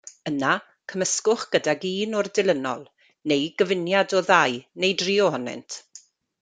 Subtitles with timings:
[0.29, 0.51] Yna
[0.93, 2.81] cymysgwch gydag un o'r dilynol,
[3.33, 5.81] neu gyfuniad o ddau neu dri ohonynt.